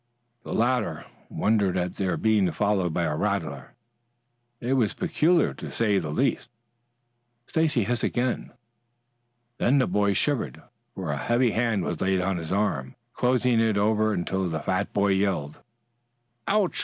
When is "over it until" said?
13.77-14.49